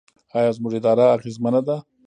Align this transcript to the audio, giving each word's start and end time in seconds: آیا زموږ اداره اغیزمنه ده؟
آیا 0.37 0.51
زموږ 0.57 0.73
اداره 0.77 1.05
اغیزمنه 1.15 1.61
ده؟ 1.67 1.75